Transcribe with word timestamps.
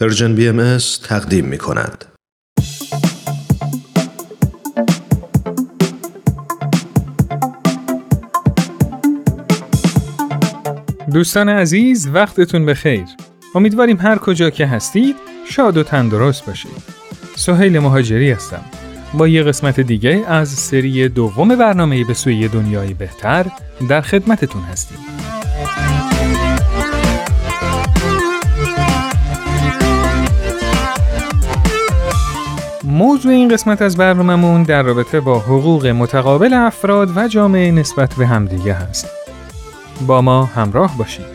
PersianBMS 0.00 0.78
تقدیم 1.08 1.44
می 1.44 1.58
کند. 1.58 2.04
دوستان 11.12 11.48
عزیز 11.48 12.08
وقتتون 12.12 12.66
بخیر. 12.66 13.04
امیدواریم 13.54 13.96
هر 13.96 14.18
کجا 14.18 14.50
که 14.50 14.66
هستید 14.66 15.16
شاد 15.50 15.76
و 15.76 15.82
تندرست 15.82 16.46
باشید. 16.46 16.82
سهیل 17.36 17.78
مهاجری 17.78 18.30
هستم. 18.30 18.64
با 19.14 19.28
یه 19.28 19.42
قسمت 19.42 19.80
دیگه 19.80 20.24
از 20.28 20.48
سری 20.48 21.08
دوم 21.08 21.48
برنامه 21.48 22.04
به 22.04 22.14
سوی 22.14 22.48
دنیای 22.48 22.94
بهتر 22.94 23.46
در 23.88 24.00
خدمتتون 24.00 24.62
هستیم. 24.62 24.98
موضوع 32.96 33.32
این 33.32 33.48
قسمت 33.48 33.82
از 33.82 33.96
برنامهمون 33.96 34.62
در 34.62 34.82
رابطه 34.82 35.20
با 35.20 35.38
حقوق 35.38 35.86
متقابل 35.86 36.52
افراد 36.52 37.16
و 37.16 37.28
جامعه 37.28 37.70
نسبت 37.70 38.14
به 38.14 38.26
همدیگه 38.26 38.72
هست. 38.72 39.06
با 40.06 40.20
ما 40.20 40.44
همراه 40.44 40.98
باشید. 40.98 41.26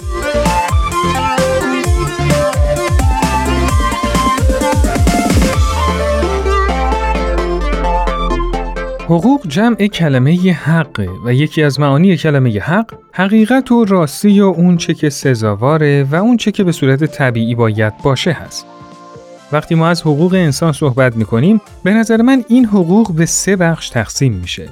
حقوق 9.06 9.48
جمع 9.48 9.88
کلمه 9.88 10.52
حق 10.52 11.08
و 11.26 11.34
یکی 11.34 11.64
از 11.64 11.80
معانی 11.80 12.18
کلمه 12.18 12.60
حق 12.60 12.94
حقیقت 13.12 13.72
و 13.72 13.86
راستی 13.86 14.42
و 14.42 14.46
اون 14.46 14.78
چه 14.78 14.94
که 14.94 15.10
سزاواره 15.10 16.04
و 16.12 16.16
اون 16.16 16.38
چه 16.38 16.52
که 16.52 16.64
به 16.64 16.72
صورت 16.72 17.04
طبیعی 17.04 17.56
باید 17.56 17.98
باشه 17.98 18.32
هست. 18.32 18.81
وقتی 19.52 19.76
ما 19.76 19.88
از 19.88 20.02
حقوق 20.02 20.34
انسان 20.34 20.72
صحبت 20.72 21.16
می‌کنیم 21.16 21.62
به 21.84 21.94
نظر 21.94 22.22
من 22.22 22.44
این 22.48 22.66
حقوق 22.66 23.12
به 23.16 23.26
سه 23.26 23.56
بخش 23.56 23.90
تقسیم 23.90 24.34
میشه. 24.34 24.70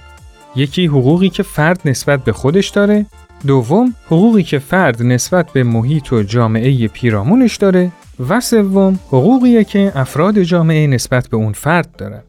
یکی 0.56 0.86
حقوقی 0.86 1.30
که 1.30 1.44
فرد 1.44 1.82
نسبت 1.86 2.24
به 2.24 2.32
خودش 2.32 2.70
داره، 2.70 3.06
دوم 3.48 3.96
حقوقی 4.06 4.44
که 4.44 4.60
فرد 4.60 5.04
نسبت 5.04 5.52
به 5.54 5.64
محیط 5.64 6.14
و 6.14 6.24
جامعه 6.24 6.88
پیرامونش 6.88 7.56
داره 7.56 7.92
و 8.30 8.40
سوم 8.40 9.00
حقوقی 9.08 9.64
که 9.64 9.92
افراد 9.96 10.42
جامعه 10.42 10.88
نسبت 10.88 11.28
به 11.28 11.38
اون 11.38 11.54
فرد 11.54 11.96
دارن. 11.98 12.22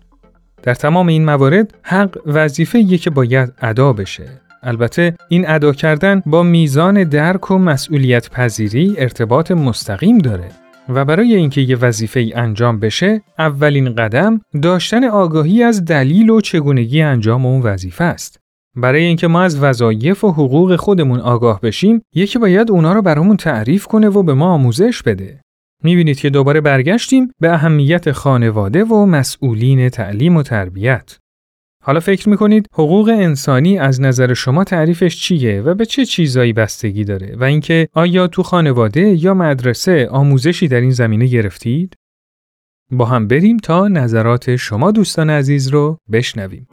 در 0.62 0.75
تمام 0.75 1.06
این 1.06 1.25
موارد 1.25 1.75
حق 1.83 2.19
وظیفه 2.27 2.84
که 2.84 3.11
باید 3.11 3.53
ادا 3.61 3.93
بشه. 3.93 4.28
البته 4.62 5.17
این 5.28 5.48
ادا 5.48 5.73
کردن 5.73 6.23
با 6.27 6.43
میزان 6.43 7.05
درک 7.05 7.51
و 7.51 7.59
مسئولیت 7.59 8.31
پذیری 8.31 8.95
ارتباط 8.98 9.51
مستقیم 9.51 10.19
داره 10.19 10.48
و 10.89 11.05
برای 11.05 11.34
اینکه 11.34 11.61
یه 11.61 11.77
وظیفه 11.77 12.20
ای 12.20 12.33
انجام 12.33 12.81
بشه 12.81 13.23
اولین 13.39 13.95
قدم 13.95 14.41
داشتن 14.62 15.05
آگاهی 15.05 15.62
از 15.62 15.84
دلیل 15.84 16.31
و 16.31 16.41
چگونگی 16.41 17.03
انجام 17.03 17.47
اون 17.47 17.62
وظیفه 17.62 18.05
است. 18.05 18.41
برای 18.77 19.03
اینکه 19.03 19.28
ما 19.28 19.42
از 19.42 19.62
وظایف 19.62 20.25
و 20.25 20.33
حقوق 20.33 20.77
خودمون 20.77 21.20
آگاه 21.20 21.61
بشیم 21.61 22.03
یکی 22.14 22.39
باید 22.39 22.70
اونا 22.70 22.92
رو 22.92 23.03
برامون 23.03 23.37
تعریف 23.37 23.87
کنه 23.87 24.09
و 24.09 24.22
به 24.22 24.34
ما 24.34 24.53
آموزش 24.53 25.03
بده. 25.03 25.41
می‌بینید 25.83 26.19
که 26.19 26.31
دوباره 26.31 26.61
برگشتیم 26.61 27.33
به 27.41 27.53
اهمیت 27.53 28.12
خانواده 28.12 28.84
و 28.84 29.06
مسئولین 29.06 29.89
تعلیم 29.89 30.37
و 30.37 30.42
تربیت. 30.42 31.19
حالا 31.83 32.00
فکر 32.00 32.28
می‌کنید 32.28 32.67
حقوق 32.73 33.09
انسانی 33.09 33.78
از 33.78 34.00
نظر 34.00 34.34
شما 34.34 34.64
تعریفش 34.64 35.17
چیه 35.17 35.62
و 35.62 35.75
به 35.75 35.87
چه 35.87 36.05
چیزایی 36.05 36.53
بستگی 36.53 37.05
داره 37.05 37.37
و 37.37 37.45
اینکه 37.45 37.89
آیا 37.92 38.27
تو 38.27 38.42
خانواده 38.42 39.00
یا 39.00 39.34
مدرسه 39.34 40.09
آموزشی 40.11 40.69
در 40.69 40.81
این 40.81 40.91
زمینه 40.91 41.27
گرفتید؟ 41.27 41.95
با 42.91 43.05
هم 43.05 43.28
بریم 43.28 43.56
تا 43.56 43.89
نظرات 43.89 44.56
شما 44.56 44.91
دوستان 44.91 45.31
عزیز 45.31 45.69
رو 45.69 45.98
بشنویم. 46.12 46.67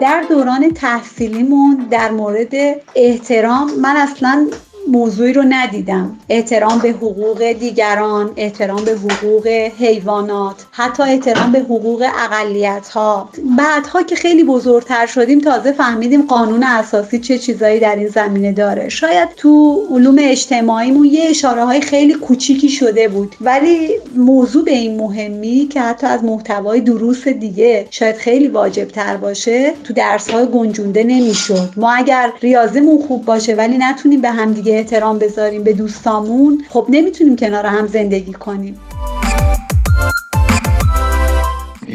در 0.00 0.24
دوران 0.28 0.72
تحصیلیمون 0.74 1.86
در 1.90 2.10
مورد 2.10 2.52
احترام 2.96 3.80
من 3.82 3.96
اصلا 3.96 4.48
موضوعی 4.88 5.32
رو 5.32 5.44
ندیدم. 5.48 6.16
احترام 6.28 6.78
به 6.78 6.88
حقوق 6.88 7.52
دیگران 7.52 8.30
احترام 8.36 8.84
به 8.84 8.92
حقوق 8.92 9.46
حیوانات 9.78 10.66
حتی 10.70 11.02
احترام 11.02 11.52
به 11.52 11.58
حقوق 11.58 12.06
اقلیت 12.24 12.88
ها 12.88 13.28
بعدها 13.58 14.02
که 14.02 14.16
خیلی 14.16 14.44
بزرگتر 14.44 15.06
شدیم 15.06 15.40
تازه 15.40 15.72
فهمیدیم 15.72 16.22
قانون 16.22 16.62
اساسی 16.62 17.18
چه 17.18 17.38
چیزایی 17.38 17.80
در 17.80 17.96
این 17.96 18.08
زمینه 18.08 18.52
داره. 18.52 18.88
شاید 18.88 19.28
تو 19.36 19.82
علوم 19.90 20.16
اجتماعیمون 20.18 21.04
یه 21.04 21.24
اشاره 21.30 21.64
های 21.64 21.80
خیلی 21.80 22.14
کوچیکی 22.14 22.68
شده 22.68 23.08
بود. 23.08 23.36
ولی 23.40 23.90
موضوع 24.16 24.64
به 24.64 24.72
این 24.72 24.96
مهمی 24.96 25.68
که 25.72 25.80
حتی 25.80 26.06
از 26.06 26.24
محتوای 26.24 26.80
دروس 26.80 27.28
دیگه 27.28 27.86
شاید 27.90 28.16
خیلی 28.16 28.48
واجب 28.48 28.88
تر 28.88 29.16
باشه 29.16 29.74
تو 29.84 29.94
درس 29.94 30.30
های 30.30 30.46
گنجونده 30.46 31.04
نمی‌شد. 31.04 31.68
ما 31.76 31.92
اگر 31.92 32.32
ریاضیمون 32.42 33.02
خوب 33.08 33.24
باشه 33.24 33.54
ولی 33.54 33.78
نتونیم 33.78 34.20
به 34.20 34.30
همدیگه 34.30 34.75
احترام 34.76 35.18
بذاریم 35.18 35.62
به 35.62 35.72
دوستامون. 35.72 36.64
خب 36.68 36.86
نمی‌تونیم 36.88 37.36
کنار 37.36 37.66
هم 37.66 37.86
زندگی 37.86 38.32
کنیم. 38.32 38.80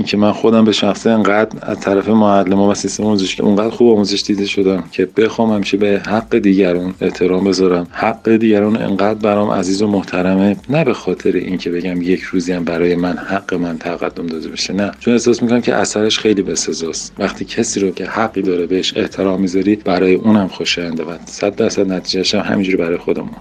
اینکه 0.01 0.17
من 0.17 0.31
خودم 0.31 0.65
به 0.65 0.71
شخصه 0.71 1.09
انقدر 1.09 1.57
از 1.61 1.79
طرف 1.79 2.09
معلم 2.09 2.59
و 2.59 2.73
سیستم 2.73 3.03
آموزش 3.03 3.35
که 3.35 3.43
اونقدر 3.43 3.69
خوب 3.69 3.95
آموزش 3.95 4.21
دیده 4.21 4.45
شدم 4.45 4.83
که 4.91 5.05
بخوام 5.17 5.53
همیشه 5.53 5.77
به 5.77 6.01
حق 6.07 6.37
دیگران 6.37 6.93
احترام 7.01 7.43
بذارم. 7.43 7.87
حق 7.91 8.29
دیگران 8.29 8.77
انقدر 8.77 9.19
برام 9.19 9.51
عزیز 9.51 9.81
و 9.81 9.87
محترمه. 9.87 10.55
نه 10.69 10.83
به 10.83 10.93
خاطر 10.93 11.31
اینکه 11.31 11.69
بگم 11.69 12.01
یک 12.01 12.21
روزی 12.21 12.53
هم 12.53 12.63
برای 12.63 12.95
من 12.95 13.17
حق 13.17 13.53
من 13.53 13.77
تقدم 13.77 14.27
داده 14.27 14.49
بشه 14.49 14.73
نه. 14.73 14.91
چون 14.99 15.13
احساس 15.13 15.43
می‌کنم 15.43 15.61
که 15.61 15.75
اثرش 15.75 16.19
خیلی 16.19 16.41
بسزاست 16.41 17.13
وقتی 17.19 17.45
کسی 17.45 17.79
رو 17.79 17.91
که 17.91 18.05
حقی 18.05 18.41
داره 18.41 18.65
بهش 18.65 18.97
احترام 18.97 19.41
می‌ذاری 19.41 19.75
برای 19.75 20.13
اونم 20.13 20.47
خوشاینده 20.47 21.03
و 21.03 21.17
100 21.25 21.55
درصد 21.55 21.91
نتیجهش 21.91 22.35
هم 22.35 22.41
همینجوری 22.41 22.77
برای 22.77 22.97
خودمون. 22.97 23.35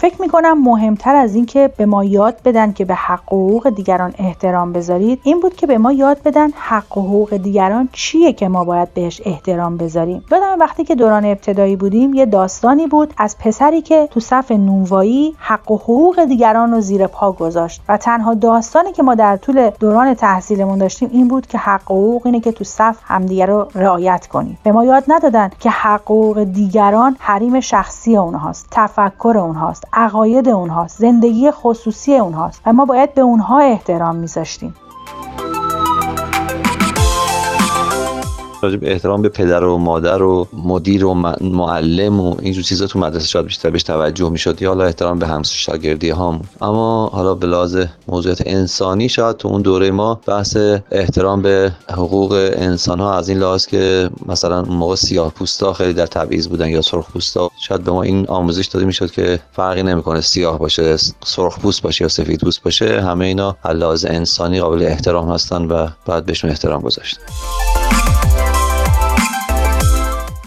فکر 0.00 0.22
می‌کنم 0.22 0.62
مهمتر 0.62 1.16
از 1.16 1.34
اینکه 1.34 1.70
به 1.76 1.86
ما 1.86 2.04
یاد 2.04 2.36
بدن 2.44 2.72
که 2.72 2.84
به 2.84 2.94
حق 2.94 3.32
و 3.32 3.36
حقوق 3.36 3.68
دیگران 3.68 4.14
احترام 4.18 4.72
بذارید 4.72 5.20
این 5.22 5.40
بود 5.40 5.56
که 5.56 5.66
به 5.66 5.78
ما 5.78 5.92
یاد 5.92 6.22
بدن 6.22 6.50
حق 6.50 6.98
و 6.98 7.00
حقوق 7.00 7.36
دیگران 7.36 7.88
چیه 7.92 8.32
که 8.32 8.48
ما 8.48 8.64
باید 8.64 8.94
بهش 8.94 9.22
احترام 9.24 9.76
بذاریم. 9.76 10.24
یادم 10.32 10.56
وقتی 10.60 10.84
که 10.84 10.94
دوران 10.94 11.24
ابتدایی 11.24 11.76
بودیم 11.76 12.14
یه 12.14 12.26
داستانی 12.26 12.86
بود 12.86 13.14
از 13.16 13.38
پسری 13.38 13.82
که 13.82 14.08
تو 14.10 14.20
صف 14.20 14.52
نونوایی 14.52 15.34
حق 15.38 15.70
و 15.70 15.76
حقوق 15.76 16.24
دیگران 16.24 16.72
رو 16.72 16.80
زیر 16.80 17.06
پا 17.06 17.32
گذاشت 17.32 17.82
و 17.88 17.96
تنها 17.96 18.34
داستانی 18.34 18.92
که 18.92 19.02
ما 19.02 19.14
در 19.14 19.36
طول 19.36 19.70
دوران 19.80 20.14
تحصیلمون 20.14 20.78
داشتیم 20.78 21.10
این 21.12 21.28
بود 21.28 21.46
که 21.46 21.58
حق 21.58 21.90
و 21.90 21.94
حقوق 21.94 22.26
اینه 22.26 22.40
که 22.40 22.52
تو 22.52 22.64
صف 22.64 22.96
همدیگه 23.04 23.46
رو 23.46 23.68
رعایت 23.74 24.26
کنیم. 24.26 24.58
به 24.62 24.72
ما 24.72 24.84
یاد 24.84 25.04
ندادن 25.08 25.50
که 25.60 25.70
حق 25.70 26.10
و 26.10 26.14
حقوق 26.14 26.44
دیگران 26.44 27.16
حریم 27.18 27.60
شخصی 27.60 28.16
اونهاست 28.16 28.68
تفکر 28.70 29.38
اونهاست. 29.38 29.87
عقاید 29.92 30.48
اونهاست 30.48 30.98
زندگی 30.98 31.50
خصوصی 31.50 32.16
اونهاست 32.16 32.62
و 32.66 32.72
ما 32.72 32.84
باید 32.84 33.14
به 33.14 33.20
اونها 33.20 33.58
احترام 33.58 34.16
میذاشتیم. 34.16 34.74
راجب 38.62 38.84
احترام 38.84 39.22
به 39.22 39.28
پدر 39.28 39.64
و 39.64 39.78
مادر 39.78 40.22
و 40.22 40.48
مدیر 40.52 41.04
و 41.04 41.14
معلم 41.40 42.20
و 42.20 42.36
اینجور 42.42 42.64
چیزا 42.64 42.86
تو 42.86 42.98
مدرسه 42.98 43.26
شاید 43.26 43.44
بیشتر 43.44 43.70
بهش 43.70 43.82
توجه 43.82 44.30
می‌شد 44.30 44.62
یا 44.62 44.68
حالا 44.68 44.84
احترام 44.84 45.18
به 45.18 45.26
همس 45.26 45.50
شاگردی 45.50 46.10
هم 46.10 46.40
اما 46.60 47.06
حالا 47.06 47.34
به 47.34 47.46
لحاظ 47.46 47.84
موضوعات 48.08 48.42
انسانی 48.46 49.08
شاید 49.08 49.36
تو 49.36 49.48
اون 49.48 49.62
دوره 49.62 49.90
ما 49.90 50.20
بحث 50.26 50.56
احترام 50.90 51.42
به 51.42 51.72
حقوق 51.90 52.32
انسان 52.52 53.00
ها 53.00 53.14
از 53.14 53.28
این 53.28 53.38
لحاظ 53.38 53.66
که 53.66 54.10
مثلا 54.26 54.60
اون 54.60 54.76
موقع 54.76 54.94
سیاه 54.94 55.32
پوستا 55.32 55.72
خیلی 55.72 55.92
در 55.92 56.06
تبعیض 56.06 56.48
بودن 56.48 56.68
یا 56.68 56.82
سرخ 56.82 57.10
پوستا 57.10 57.50
شاید 57.60 57.84
به 57.84 57.90
ما 57.90 58.02
این 58.02 58.26
آموزش 58.26 58.66
داده 58.66 58.86
می‌شد 58.86 59.10
که 59.10 59.40
فرقی 59.52 59.82
نمی‌کنه 59.82 60.20
سیاه 60.20 60.58
باشه 60.58 60.96
سرخ 61.24 61.58
پوست 61.58 61.82
باشه 61.82 62.04
یا 62.04 62.08
سفید 62.08 62.40
پوست 62.40 62.62
باشه 62.62 63.00
همه 63.02 63.24
اینا 63.24 63.56
لحاظ 63.64 64.04
انسانی 64.08 64.60
قابل 64.60 64.82
احترام 64.82 65.30
هستن 65.30 65.64
و 65.64 65.88
باید 66.06 66.26
بهشون 66.26 66.50
احترام 66.50 66.80
گذاشت 66.80 67.18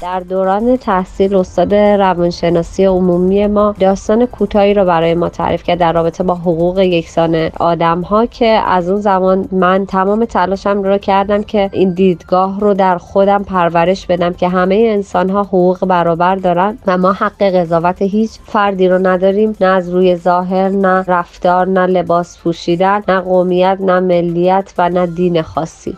در 0.02 0.20
دوران 0.20 0.78
تحصیل 0.78 1.36
استاد 1.36 1.74
روانشناسی 1.76 2.86
عمومی 2.86 3.48
ما 3.48 3.76
داستان 3.80 4.26
کوتاهی 4.26 4.74
رو 4.74 4.86
برای 4.86 5.14
ما 5.14 5.30
تعریف 5.30 5.64
کرد 5.64 5.80
در 5.80 5.94
رابطه 5.94 6.24
با 6.24 6.36
حقوق 6.36 6.80
یکسان 6.80 7.50
آدم 7.60 8.02
ها 8.02 8.26
که 8.26 8.46
از 8.48 8.90
اون 8.90 9.02
زمان 9.02 9.50
من 9.52 9.86
تمام 9.86 10.26
تلاشم 10.26 10.84
رو 10.84 10.98
کردم 10.98 11.44
که 11.44 11.70
این 11.74 11.94
دیدگاه 11.94 12.60
رو 12.60 12.74
در 12.74 12.98
خودم 12.98 13.44
پرورش 13.44 14.06
بدم 14.06 14.34
که 14.34 14.50
همه 14.50 14.76
انسان 14.76 15.30
ها 15.30 15.44
حقوق 15.44 15.86
برابر 15.86 16.36
دارن 16.36 16.78
و 16.88 16.98
ما 16.98 17.12
حق 17.14 17.44
قضاوت 17.44 18.02
هیچ 18.02 18.32
فردی 18.46 18.88
رو 18.88 19.08
نداریم 19.08 19.56
نه 19.62 19.68
از 19.68 19.90
روی 19.90 20.16
ظاهر 20.16 20.70
نه 20.70 21.04
رفتار 21.08 21.68
نه 21.68 21.86
لباس 21.86 22.38
پوشیدن 22.38 23.04
نه 23.08 23.20
قومیت 23.20 23.78
نه 23.82 24.00
ملیت 24.00 24.74
و 24.78 24.90
نه 24.90 25.08
دین 25.08 25.42
خاصی. 25.42 25.98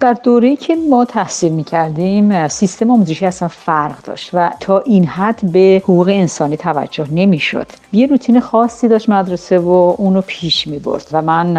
در 0.00 0.12
دوره 0.12 0.56
که 0.56 0.76
ما 0.90 1.04
تحصیل 1.04 1.52
می‌کردیم 1.52 2.48
سیستم 2.48 2.90
آموزشی 2.90 3.26
اصلا 3.26 3.48
فرق 3.48 4.02
داشت 4.02 4.30
و 4.32 4.50
تا 4.60 4.78
این 4.78 5.04
حد 5.04 5.52
به 5.52 5.82
حقوق 5.84 6.08
انسانی 6.08 6.56
توجه 6.56 7.06
نمی‌شد. 7.12 7.66
یه 7.92 8.06
روتین 8.06 8.40
خاصی 8.40 8.88
داشت 8.88 9.08
مدرسه 9.08 9.58
و 9.58 9.94
اونو 9.98 10.20
پیش 10.26 10.66
می‌برد 10.66 11.06
و 11.12 11.22
من 11.22 11.56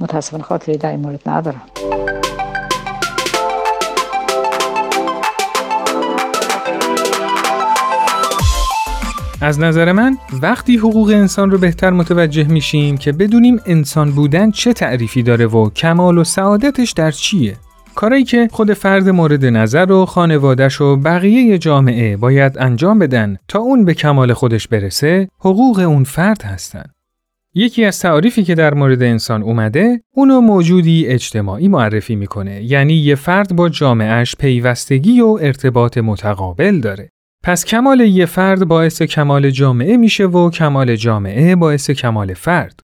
متاسفانه 0.00 0.42
خاطری 0.42 0.76
در 0.76 0.90
این 0.90 1.00
مورد 1.00 1.20
ندارم. 1.26 1.62
از 9.42 9.60
نظر 9.60 9.92
من 9.92 10.16
وقتی 10.42 10.76
حقوق 10.76 11.08
انسان 11.08 11.50
رو 11.50 11.58
بهتر 11.58 11.90
متوجه 11.90 12.44
میشیم 12.44 12.96
که 12.96 13.12
بدونیم 13.12 13.60
انسان 13.66 14.10
بودن 14.10 14.50
چه 14.50 14.72
تعریفی 14.72 15.22
داره 15.22 15.46
و 15.46 15.70
کمال 15.70 16.18
و 16.18 16.24
سعادتش 16.24 16.92
در 16.92 17.10
چیه. 17.10 17.56
کاری 17.94 18.24
که 18.24 18.48
خود 18.52 18.72
فرد 18.72 19.08
مورد 19.08 19.44
نظر 19.44 19.92
و 19.92 20.06
خانوادش 20.06 20.80
و 20.80 20.96
بقیه 20.96 21.58
جامعه 21.58 22.16
باید 22.16 22.58
انجام 22.58 22.98
بدن 22.98 23.36
تا 23.48 23.58
اون 23.58 23.84
به 23.84 23.94
کمال 23.94 24.32
خودش 24.32 24.68
برسه 24.68 25.28
حقوق 25.38 25.78
اون 25.78 26.04
فرد 26.04 26.42
هستن. 26.42 26.84
یکی 27.54 27.84
از 27.84 28.00
تعریفی 28.00 28.44
که 28.44 28.54
در 28.54 28.74
مورد 28.74 29.02
انسان 29.02 29.42
اومده 29.42 30.00
اونو 30.14 30.40
موجودی 30.40 31.06
اجتماعی 31.06 31.68
معرفی 31.68 32.16
می‌کنه. 32.16 32.62
یعنی 32.62 32.94
یه 32.94 33.14
فرد 33.14 33.56
با 33.56 33.68
جامعهش 33.68 34.34
پیوستگی 34.38 35.20
و 35.20 35.38
ارتباط 35.40 35.98
متقابل 35.98 36.80
داره. 36.80 37.08
پس 37.44 37.64
کمال 37.64 38.00
یه 38.00 38.26
فرد 38.26 38.64
باعث 38.64 39.02
کمال 39.02 39.50
جامعه 39.50 39.96
میشه 39.96 40.26
و 40.26 40.50
کمال 40.50 40.96
جامعه 40.96 41.56
باعث 41.56 41.90
کمال 41.90 42.34
فرد. 42.34 42.80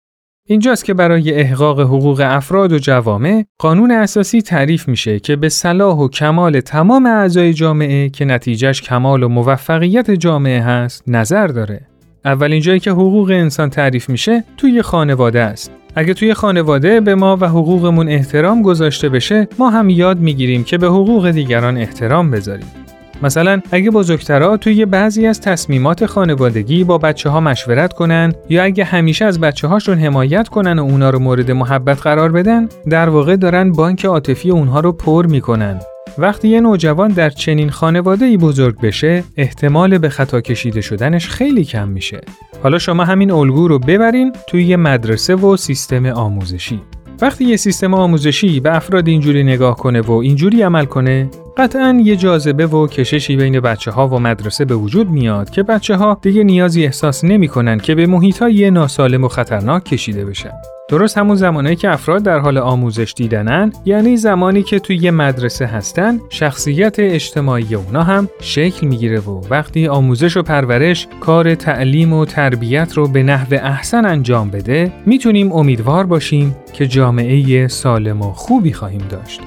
اینجاست 0.46 0.84
که 0.84 0.94
برای 0.94 1.34
احقاق 1.34 1.80
حقوق 1.80 2.22
افراد 2.24 2.72
و 2.72 2.78
جوامع 2.78 3.44
قانون 3.58 3.90
اساسی 3.90 4.42
تعریف 4.42 4.88
میشه 4.88 5.20
که 5.20 5.36
به 5.36 5.48
صلاح 5.48 5.96
و 5.96 6.08
کمال 6.08 6.60
تمام 6.60 7.06
اعضای 7.06 7.54
جامعه 7.54 8.08
که 8.08 8.24
نتیجهش 8.24 8.82
کمال 8.82 9.22
و 9.22 9.28
موفقیت 9.28 10.10
جامعه 10.10 10.60
هست 10.62 11.02
نظر 11.06 11.46
داره. 11.46 11.80
اولین 12.24 12.60
جایی 12.60 12.80
که 12.80 12.90
حقوق 12.90 13.30
انسان 13.30 13.70
تعریف 13.70 14.08
میشه 14.08 14.44
توی 14.56 14.82
خانواده 14.82 15.40
است. 15.40 15.72
اگه 15.94 16.14
توی 16.14 16.34
خانواده 16.34 17.00
به 17.00 17.14
ما 17.14 17.36
و 17.40 17.48
حقوقمون 17.48 18.08
احترام 18.08 18.62
گذاشته 18.62 19.08
بشه 19.08 19.48
ما 19.58 19.70
هم 19.70 19.90
یاد 19.90 20.18
می‌گیریم 20.18 20.64
که 20.64 20.78
به 20.78 20.86
حقوق 20.86 21.30
دیگران 21.30 21.76
احترام 21.76 22.30
بذاریم. 22.30 22.77
مثلا 23.22 23.60
اگه 23.72 23.90
بزرگترها 23.90 24.56
توی 24.56 24.86
بعضی 24.86 25.26
از 25.26 25.40
تصمیمات 25.40 26.06
خانوادگی 26.06 26.84
با 26.84 26.98
بچه 26.98 27.30
ها 27.30 27.40
مشورت 27.40 27.92
کنن 27.92 28.32
یا 28.48 28.62
اگه 28.62 28.84
همیشه 28.84 29.24
از 29.24 29.40
بچه 29.40 29.68
هاشون 29.68 29.98
حمایت 29.98 30.48
کنن 30.48 30.78
و 30.78 30.82
اونا 30.82 31.10
رو 31.10 31.18
مورد 31.18 31.50
محبت 31.50 32.00
قرار 32.00 32.32
بدن 32.32 32.68
در 32.90 33.08
واقع 33.08 33.36
دارن 33.36 33.72
بانک 33.72 34.04
عاطفی 34.04 34.50
اونها 34.50 34.80
رو 34.80 34.92
پر 34.92 35.26
می‌کنن. 35.26 35.80
وقتی 36.18 36.48
یه 36.48 36.60
نوجوان 36.60 37.10
در 37.10 37.30
چنین 37.30 37.70
خانواده 37.70 38.24
ای 38.24 38.36
بزرگ 38.36 38.80
بشه 38.80 39.24
احتمال 39.36 39.98
به 39.98 40.08
خطا 40.08 40.40
کشیده 40.40 40.80
شدنش 40.80 41.28
خیلی 41.28 41.64
کم 41.64 41.88
میشه. 41.88 42.20
حالا 42.62 42.78
شما 42.78 43.04
همین 43.04 43.30
الگو 43.30 43.68
رو 43.68 43.78
ببرین 43.78 44.32
توی 44.48 44.64
یه 44.64 44.76
مدرسه 44.76 45.34
و 45.34 45.56
سیستم 45.56 46.06
آموزشی. 46.06 46.80
وقتی 47.20 47.44
یه 47.44 47.56
سیستم 47.56 47.94
آموزشی 47.94 48.60
به 48.60 48.76
افراد 48.76 49.08
اینجوری 49.08 49.44
نگاه 49.44 49.76
کنه 49.76 50.00
و 50.00 50.12
اینجوری 50.12 50.62
عمل 50.62 50.84
کنه 50.84 51.30
قطعا 51.56 52.00
یه 52.04 52.16
جاذبه 52.16 52.66
و 52.66 52.86
کششی 52.86 53.36
بین 53.36 53.60
بچه 53.60 53.90
ها 53.90 54.08
و 54.08 54.18
مدرسه 54.18 54.64
به 54.64 54.74
وجود 54.74 55.10
میاد 55.10 55.50
که 55.50 55.62
بچه 55.62 55.96
ها 55.96 56.18
دیگه 56.22 56.44
نیازی 56.44 56.84
احساس 56.84 57.24
نمی‌کنن 57.24 57.78
که 57.78 57.94
به 57.94 58.06
محیط 58.06 58.38
های 58.38 58.70
ناسالم 58.70 59.24
و 59.24 59.28
خطرناک 59.28 59.84
کشیده 59.84 60.24
بشن. 60.24 60.52
درست 60.88 61.18
همون 61.18 61.36
زمانی 61.36 61.76
که 61.76 61.90
افراد 61.90 62.22
در 62.22 62.38
حال 62.38 62.58
آموزش 62.58 63.12
دیدنن 63.16 63.72
یعنی 63.84 64.16
زمانی 64.16 64.62
که 64.62 64.78
توی 64.78 64.96
یه 64.96 65.10
مدرسه 65.10 65.66
هستن 65.66 66.20
شخصیت 66.30 66.98
اجتماعی 66.98 67.74
اونا 67.74 68.02
هم 68.02 68.28
شکل 68.40 68.86
می‌گیره 68.86 69.20
و 69.20 69.42
وقتی 69.50 69.88
آموزش 69.88 70.36
و 70.36 70.42
پرورش 70.42 71.06
کار 71.20 71.54
تعلیم 71.54 72.12
و 72.12 72.24
تربیت 72.24 72.92
رو 72.94 73.08
به 73.08 73.22
نحو 73.22 73.54
احسن 73.54 74.06
انجام 74.06 74.50
بده 74.50 74.92
می‌تونیم 75.06 75.52
امیدوار 75.52 76.06
باشیم 76.06 76.56
که 76.72 76.86
جامعه 76.86 77.68
سالم 77.68 78.22
و 78.22 78.32
خوبی 78.32 78.72
خواهیم 78.72 79.02
داشت. 79.10 79.40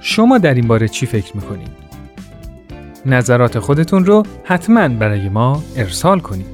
شما 0.00 0.38
در 0.38 0.54
این 0.54 0.68
باره 0.68 0.88
چی 0.88 1.06
فکر 1.06 1.36
می‌کنید؟ 1.36 1.84
نظرات 3.06 3.58
خودتون 3.58 4.04
رو 4.04 4.22
حتما 4.44 4.88
برای 4.88 5.28
ما 5.28 5.62
ارسال 5.76 6.20
کنید. 6.20 6.53